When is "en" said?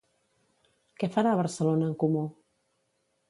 1.91-1.95